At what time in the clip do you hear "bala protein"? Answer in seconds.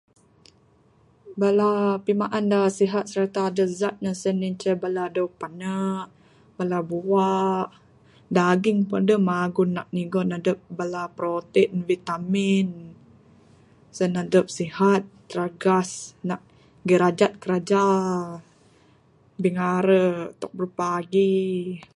10.77-11.73